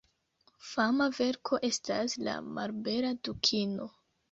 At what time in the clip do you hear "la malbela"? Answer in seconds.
2.29-3.15